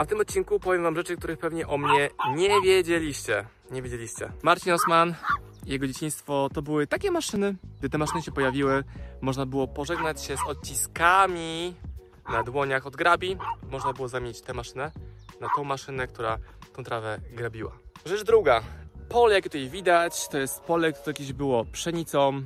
[0.00, 3.46] A w tym odcinku powiem wam rzeczy, których pewnie o mnie nie wiedzieliście.
[3.70, 4.32] Nie wiedzieliście.
[4.42, 5.14] Marcin Osman
[5.66, 7.54] jego dzieciństwo to były takie maszyny.
[7.78, 8.84] Gdy te maszyny się pojawiły,
[9.20, 11.74] można było pożegnać się z odciskami
[12.32, 13.36] na dłoniach od grabi.
[13.70, 14.90] Można było zamienić tę maszynę
[15.40, 16.38] na tą maszynę, która
[16.72, 17.72] tą trawę grabiła.
[18.06, 18.62] Rzecz druga.
[19.08, 22.42] Pole, jakie tutaj widać, to jest pole, które kiedyś było pszenicą,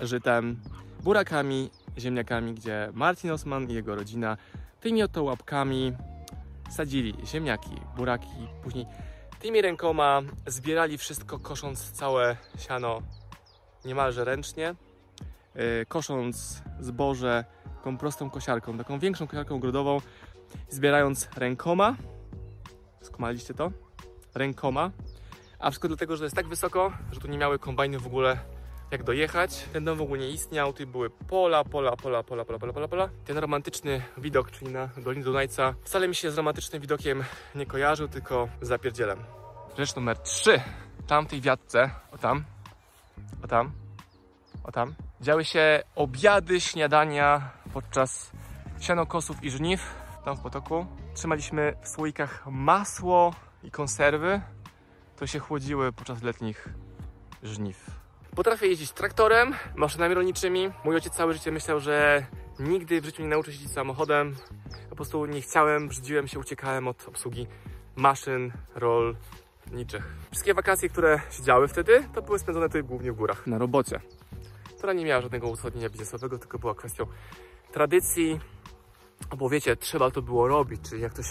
[0.00, 0.60] żytem,
[1.02, 4.36] burakami, ziemniakami, gdzie Marcin Osman i jego rodzina
[4.80, 5.92] tymi oto łapkami
[6.70, 8.86] sadzili ziemniaki, buraki, później
[9.40, 13.02] tymi rękoma zbierali wszystko, kosząc całe siano
[13.84, 14.74] niemalże ręcznie,
[15.54, 17.44] yy, kosząc zboże
[17.76, 20.00] taką prostą kosiarką, taką większą kosiarką ogrodową,
[20.68, 21.96] zbierając rękoma.
[23.00, 23.70] Skumaliście to?
[24.34, 24.90] Rękoma.
[25.58, 28.38] A wszystko dlatego, że jest tak wysoko, że tu nie miały kombajny w ogóle
[28.90, 29.68] jak dojechać.
[29.72, 32.88] Ten dom w ogóle nie istniał, tu były pola, pola, pola, pola, pola, pola, pola,
[32.88, 33.08] pola.
[33.24, 38.08] Ten romantyczny widok, czyli na Dolinie Dunajca, wcale mi się z romantycznym widokiem nie kojarzył,
[38.08, 39.18] tylko z zapierdzielem.
[39.78, 40.60] Rzecz numer 3.
[41.06, 42.44] Tam w tej wiatce, o tam,
[43.44, 43.72] o tam,
[44.64, 48.30] o tam, działy się obiady, śniadania podczas
[48.80, 49.94] sianokosów i żniw.
[50.24, 54.40] Tam w potoku trzymaliśmy w słoikach masło i konserwy,
[55.16, 56.68] to się chłodziły podczas letnich
[57.42, 57.99] żniw.
[58.36, 60.70] Potrafię jeździć traktorem, maszynami rolniczymi.
[60.84, 62.26] Mój ojciec całe życie myślał, że
[62.58, 64.36] nigdy w życiu nie nauczę się jeździć samochodem.
[64.90, 67.46] Po prostu nie chciałem, brzydziłem się, uciekałem od obsługi
[67.96, 70.16] maszyn rolniczych.
[70.30, 74.00] Wszystkie wakacje, które się działy wtedy, to były spędzone tutaj głównie w górach, na robocie,
[74.78, 77.06] która nie miała żadnego uzasadnienia biznesowego, tylko była kwestią
[77.72, 78.40] tradycji,
[79.36, 81.26] bo wiecie, trzeba to było robić, czyli jak ktoś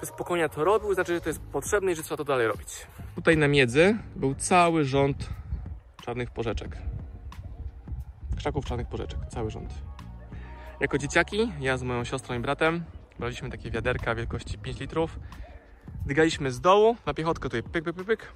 [0.00, 2.86] bez pokonia to robił, znaczy, że to jest potrzebne i że trzeba to dalej robić.
[3.14, 5.28] Tutaj na miedzy był cały rząd
[6.10, 6.76] czarnych porzeczek.
[8.36, 9.74] Krzaków czarnych porzeczek, cały rząd.
[10.80, 12.84] Jako dzieciaki, ja z moją siostrą i bratem,
[13.18, 15.18] braliśmy takie wiaderka wielkości 5 litrów.
[16.06, 18.32] Dygaliśmy z dołu, na piechotkę tutaj pyk, pyk, pyk, pyk.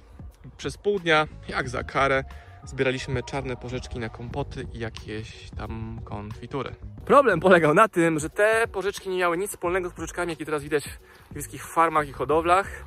[0.57, 2.23] Przez pół dnia, jak za karę,
[2.63, 6.75] zbieraliśmy czarne porzeczki na kompoty i jakieś tam konfitury.
[7.05, 10.63] Problem polegał na tym, że te porzeczki nie miały nic wspólnego z porzeczkami, jakie teraz
[10.63, 10.89] widać
[11.31, 12.85] w wiejskich farmach i hodowlach,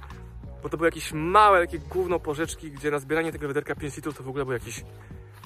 [0.62, 4.16] bo to były jakieś małe, takie gówno porzeczki, gdzie na zbieranie tego wiaderka 5 litrów
[4.16, 4.84] to w ogóle był jakiś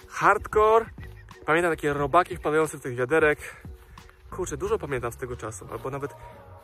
[0.08, 0.86] hardcore.
[1.46, 3.38] Pamiętam takie robaki wpadające w tych wiaderek.
[4.30, 6.14] Kurczę, dużo pamiętam z tego czasu, albo nawet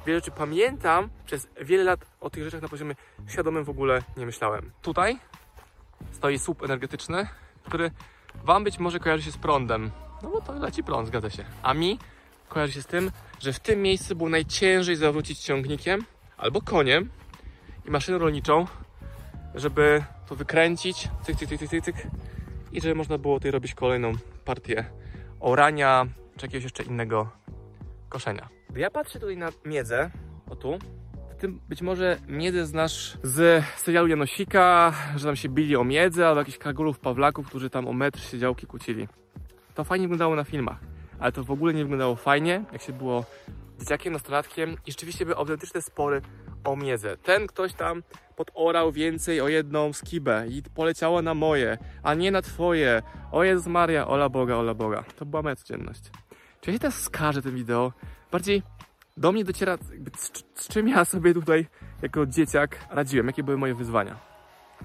[0.06, 1.08] wiele rzeczy pamiętam.
[1.26, 2.94] Przez wiele lat o tych rzeczach na poziomie
[3.26, 4.70] świadomym w ogóle nie myślałem.
[4.82, 5.18] Tutaj
[6.12, 7.28] stoi słup energetyczny,
[7.64, 7.90] który
[8.44, 9.90] Wam być może kojarzy się z prądem.
[10.22, 11.44] No bo to leci prąd, zgadza się.
[11.62, 11.98] A mi
[12.48, 13.10] kojarzy się z tym,
[13.40, 16.04] że w tym miejscu było najciężej zawrócić ciągnikiem
[16.36, 17.10] albo koniem
[17.88, 18.66] i maszyną rolniczą,
[19.54, 21.96] żeby to wykręcić, cyk, cyk, cyk, cyk, cyk
[22.72, 24.12] i żeby można było tutaj robić kolejną
[24.44, 24.84] partię
[25.40, 26.06] orania,
[26.36, 27.30] czy jakiegoś jeszcze innego
[28.08, 28.48] koszenia.
[28.70, 30.10] Gdy ja patrzę tutaj na miedzę,
[30.50, 30.78] o tu,
[31.38, 36.40] tym być może miedzę znasz z serialu Janosika, że tam się bili o miedzę, albo
[36.40, 39.08] jakichś kargulów Pawlaków, którzy tam o metr się działki kłócili.
[39.74, 40.78] To fajnie wyglądało na filmach,
[41.18, 43.24] ale to w ogóle nie wyglądało fajnie, jak się było
[43.78, 46.22] dzieciakiem, nastolatkiem i rzeczywiście były autentyczne spory
[46.64, 47.16] o miedzę.
[47.16, 48.02] Ten ktoś tam
[48.36, 53.02] podorał więcej o jedną skibę i poleciało na moje, a nie na twoje.
[53.32, 55.04] O Jezus Maria, ola Boga, ola Boga.
[55.16, 56.02] To była moja codzienność.
[56.60, 57.92] Czy ja się teraz skażę tym wideo?
[58.32, 58.62] Bardziej
[59.16, 61.66] do mnie dociera, jakby z, z czym ja sobie tutaj
[62.02, 64.16] jako dzieciak radziłem, jakie były moje wyzwania.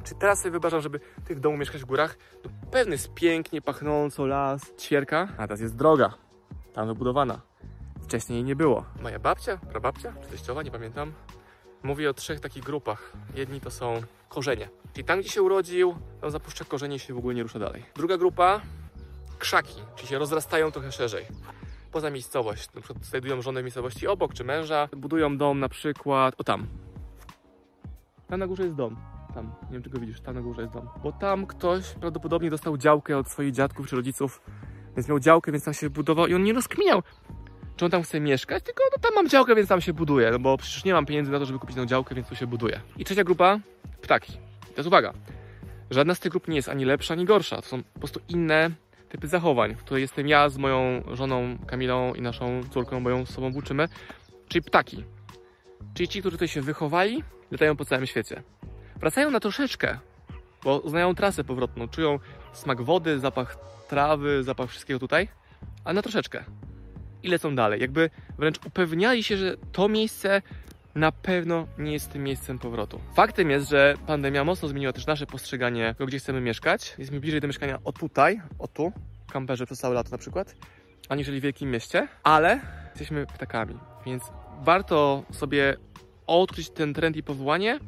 [0.03, 0.99] Czy teraz sobie wyobrażam, żeby
[1.29, 2.17] w domu mieszkać w górach?
[2.43, 6.13] To pewny jest pięknie, pachnąco, las, ćwierka, a teraz jest droga,
[6.73, 7.41] tam wybudowana.
[8.03, 8.85] Wcześniej nie było.
[9.01, 11.13] Moja babcia, prababcia, czy teściowa, nie pamiętam,
[11.83, 13.13] mówi o trzech takich grupach.
[13.35, 17.17] Jedni to są korzenie, czyli tam, gdzie się urodził, tam zapuszcza korzenie i się w
[17.17, 17.85] ogóle nie rusza dalej.
[17.95, 18.61] Druga grupa,
[19.39, 21.25] krzaki, czyli się rozrastają trochę szerzej.
[21.91, 26.35] Poza miejscowość, na przykład znajdują żonę w miejscowości obok, czy męża, budują dom na przykład,
[26.37, 26.67] o tam.
[28.27, 28.97] Tam na górze jest dom.
[29.33, 30.89] Tam, nie wiem czy go widzisz, tam na górze jest dom.
[31.03, 34.41] Bo tam ktoś prawdopodobnie dostał działkę od swoich dziadków czy rodziców,
[34.95, 37.03] więc miał działkę, więc tam się budował i on nie rozkminiał,
[37.75, 40.39] czy on tam chce mieszkać, tylko no tam mam działkę, więc tam się buduje, no
[40.39, 42.81] bo przecież nie mam pieniędzy na to, żeby kupić tą działkę, więc tu się buduje.
[42.97, 43.59] I trzecia grupa,
[44.01, 44.33] ptaki.
[44.71, 45.13] I teraz uwaga,
[45.91, 48.71] żadna z tych grup nie jest ani lepsza, ani gorsza, to są po prostu inne
[49.09, 53.25] typy zachowań, w której jestem ja z moją żoną Kamilą i naszą córką, bo ją
[53.25, 53.87] z sobą włóczymy,
[54.47, 55.03] czyli ptaki.
[55.93, 58.43] Czyli ci, którzy tutaj się wychowali, latają po całym świecie.
[58.95, 59.99] Wracają na troszeczkę,
[60.63, 62.19] bo znają trasę powrotną, czują
[62.53, 63.57] smak wody, zapach
[63.89, 65.27] trawy, zapach wszystkiego tutaj,
[65.83, 66.43] ale na troszeczkę
[67.23, 67.81] i lecą dalej.
[67.81, 70.41] Jakby wręcz upewniali się, że to miejsce
[70.95, 72.99] na pewno nie jest tym miejscem powrotu.
[73.15, 76.89] Faktem jest, że pandemia mocno zmieniła też nasze postrzeganie gdzie chcemy mieszkać.
[76.89, 78.91] Jesteśmy bliżej do mieszkania o tutaj, o tu,
[79.27, 80.55] w kamperze przez całe lato na przykład,
[81.09, 82.59] aniżeli w wielkim mieście, ale
[82.89, 84.23] jesteśmy ptakami, więc
[84.61, 85.77] warto sobie
[86.27, 87.79] odkryć ten trend i powołanie,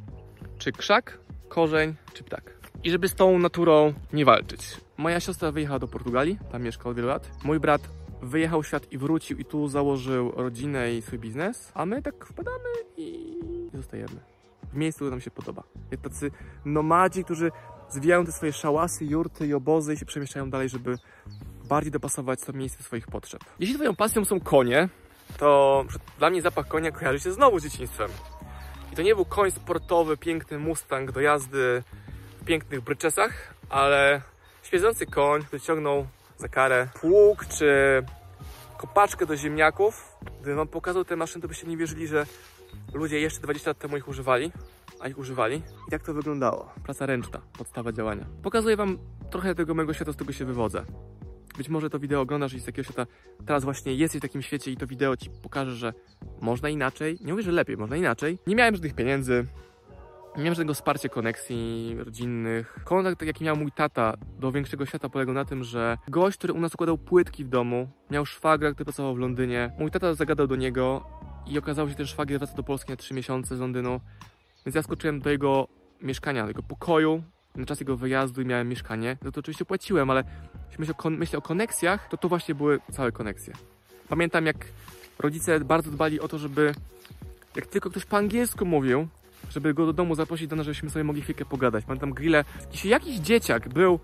[0.57, 2.55] czy krzak, korzeń, czy ptak.
[2.83, 4.61] I żeby z tą naturą nie walczyć.
[4.97, 7.29] Moja siostra wyjechała do Portugalii, tam mieszkał od wielu lat.
[7.43, 7.81] Mój brat
[8.25, 12.25] wyjechał w świat i wrócił i tu założył rodzinę i swój biznes, a my tak
[12.25, 13.37] wpadamy i
[13.73, 14.15] zostajemy.
[14.73, 15.63] W miejscu, które nam się podoba.
[15.91, 16.31] Jak tacy
[16.65, 17.51] nomadzi, którzy
[17.89, 20.97] zwijają te swoje szałasy, jurty i obozy i się przemieszczają dalej, żeby
[21.69, 23.41] bardziej dopasować to miejsce do swoich potrzeb.
[23.59, 24.89] Jeśli twoją pasją są konie,
[25.37, 25.85] to
[26.19, 28.09] dla mnie zapach konia kojarzy się znowu z dzieciństwem.
[28.93, 31.83] I to nie był koń sportowy, piękny Mustang do jazdy
[32.41, 34.21] w pięknych bryczesach, ale
[34.63, 36.07] świeżący koń, który ciągnął
[36.37, 38.03] za karę pług czy
[38.77, 40.17] kopaczkę do ziemniaków.
[40.41, 42.25] Gdybym wam pokazał te maszyny, to byście nie wierzyli, że
[42.93, 44.51] ludzie jeszcze 20 lat temu ich używali,
[44.99, 45.55] a ich używali.
[45.57, 46.73] I jak to wyglądało?
[46.83, 48.25] Praca ręczna, podstawa działania.
[48.43, 48.97] Pokazuję wam
[49.29, 50.85] trochę tego mojego świata, z tego się wywodzę.
[51.57, 53.05] Być może to wideo oglądasz i z takiego świata
[53.45, 55.93] teraz właśnie jesteś w takim świecie i to wideo ci pokaże, że
[56.41, 57.17] można inaczej.
[57.21, 58.39] Nie mówię, że lepiej, można inaczej.
[58.47, 59.45] Nie miałem żadnych pieniędzy,
[60.37, 62.79] miałem żadnego wsparcia koneksji rodzinnych.
[62.83, 66.59] Kontakt, jaki miał mój tata do większego świata, polegał na tym, że gość, który u
[66.59, 69.71] nas układał płytki w domu, miał szwagra, który pracował w Londynie.
[69.79, 71.05] Mój tata zagadał do niego
[71.47, 73.99] i okazało się, że ten szwagier wraca do Polski na 3 miesiące z Londynu.
[74.65, 75.67] Więc ja skoczyłem do jego
[76.01, 77.23] mieszkania, do jego pokoju.
[77.55, 79.17] Na czas jego wyjazdu i miałem mieszkanie.
[79.21, 80.23] Za to oczywiście płaciłem, ale
[80.67, 83.53] jeśli myślę o, kon- myślę o koneksjach, to to właśnie były całe koneksje.
[84.09, 84.57] Pamiętam, jak
[85.19, 86.73] rodzice bardzo dbali o to, żeby
[87.55, 89.07] jak tylko ktoś po angielsku mówił,
[89.49, 91.85] żeby go do domu zaprosić do nas, żebyśmy sobie mogli chwilkę pogadać.
[91.85, 92.45] Pamiętam grille.
[92.71, 93.99] Jeśli jakiś dzieciak był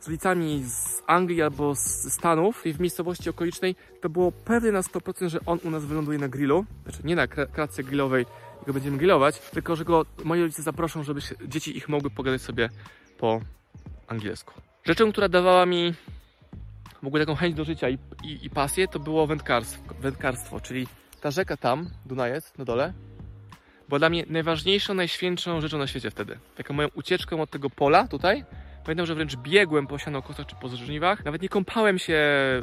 [0.00, 5.28] z rodzicami z Anglii albo z Stanów, w miejscowości okolicznej, to było pewne na 100%,
[5.28, 6.64] że on u nas wyląduje na grillu.
[6.82, 8.26] Znaczy nie na kra- kratce grillowej,
[8.66, 12.42] go będziemy grillować, tylko że go moi rodzice zaproszą, żeby się, dzieci ich mogły pogadać
[12.42, 12.68] sobie
[13.18, 13.40] po
[14.08, 14.54] angielsku.
[14.84, 15.94] Rzeczą, która dawała mi
[17.02, 20.86] w ogóle taką chęć do życia i, i, i pasję, to było wędkarstwo, wędkarstwo, czyli
[21.20, 22.92] ta rzeka tam, Dunajec, na dole,
[23.88, 26.38] była dla mnie najważniejszą, najświętszą rzeczą na świecie wtedy.
[26.56, 28.44] Taką moją ucieczką od tego pola tutaj.
[28.84, 31.24] Pamiętam, że wręcz biegłem po sianokosach czy po żniwach.
[31.24, 32.18] Nawet nie kąpałem się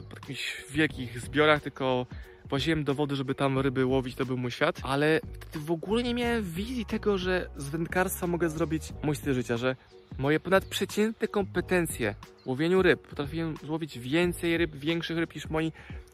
[0.09, 2.05] po jakichś wielkich zbiorach, tylko
[2.49, 4.79] właziłem do wody, żeby tam ryby łowić, to był mój świat.
[4.83, 5.19] Ale
[5.55, 9.75] w ogóle nie miałem wizji tego, że z wędkarstwa mogę zrobić mój styl życia, że
[10.17, 15.71] moje ponadprzeciętne kompetencje w łowieniu ryb, potrafiłem złowić więcej ryb, większych ryb niż moi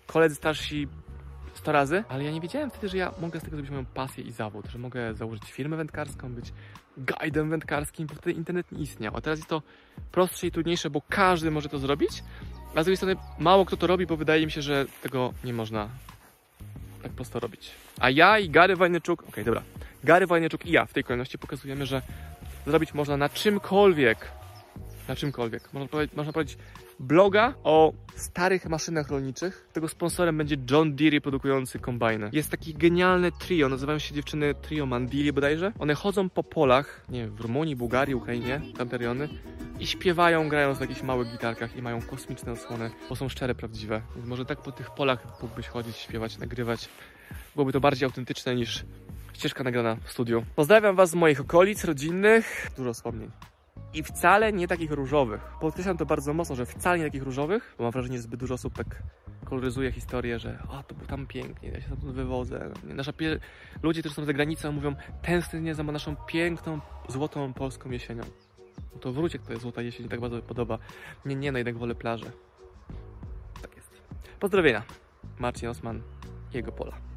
[0.08, 0.88] koledzy starsi
[1.60, 4.24] 100 razy, ale ja nie wiedziałem wtedy, że ja mogę z tego zrobić moją pasję
[4.24, 6.54] i zawód, że mogę założyć firmę wędkarską, być
[6.98, 9.18] guidem wędkarskim, bo wtedy internet nie istniał.
[9.18, 9.62] A teraz jest to
[10.12, 12.24] prostsze i trudniejsze, bo każdy może to zrobić,
[12.76, 15.54] a z drugiej strony mało kto to robi, bo wydaje mi się, że tego nie
[15.54, 15.90] można
[17.04, 17.72] tak prosto robić.
[18.00, 19.62] A ja i Gary Wajneczuk, okej, dobra,
[20.04, 22.02] Gary Wajneczuk i ja w tej kolejności pokazujemy, że
[22.68, 24.32] zrobić można na czymkolwiek,
[25.10, 25.74] na czymkolwiek.
[25.74, 26.58] Można powiedzieć, można powiedzieć
[27.00, 29.70] bloga o starych maszynach rolniczych.
[29.74, 32.30] Tego sponsorem będzie John Deere produkujący kombajny.
[32.34, 35.72] Jest taki genialne trio, nazywają się dziewczyny trio Mandili bodajże.
[35.80, 39.30] One chodzą po polach, nie w Rumunii, Bułgarii, Ukrainie, tamte rejony
[39.80, 44.02] i śpiewają, grają na jakichś małych gitarkach i mają kosmiczne odsłony, bo są szczere, prawdziwe.
[44.16, 46.90] Więc może tak po tych polach mógłbyś chodzić, śpiewać, nagrywać.
[47.56, 48.86] Byłoby to bardziej autentyczne niż
[49.34, 50.46] ścieżka nagrana w studiu.
[50.56, 52.72] Pozdrawiam Was z moich okolic rodzinnych.
[52.78, 53.32] Dużo wspomnień.
[53.94, 55.42] I wcale nie takich różowych.
[55.62, 58.54] Podkreślam to bardzo mocno, że wcale nie takich różowych, bo mam wrażenie, że zbyt dużo
[58.54, 59.04] osób tak
[59.46, 62.72] koloryzuje historię, że o, to było tam pięknie, ja się tam wywodzę.
[62.84, 63.40] Nasza pie...
[63.84, 68.24] Ludzie, którzy są za granicą mówią, tęsknię za naszą piękną, złotą polską jesienią.
[68.94, 70.78] No to wróć, jak to jest złota jesień, tak bardzo mi podoba.
[71.26, 72.32] Nie, nie, no jednak wolę plażę.
[73.62, 74.02] Tak jest.
[74.40, 74.84] Pozdrowienia.
[75.40, 76.02] Marcin Osman,
[76.54, 77.09] jego pola.